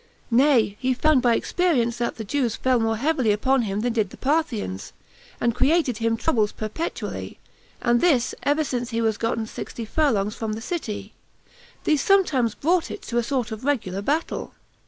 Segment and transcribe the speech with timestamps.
[0.31, 4.09] Nay, he found by experience that the Jews fell more heavily upon him than did
[4.09, 4.93] the Parthians,
[5.39, 7.37] and created him troubles perpetually,
[7.83, 11.13] and this ever since he was gotten sixty furlongs from the city;
[11.83, 14.55] these sometimes brought it to a sort of a regular battle.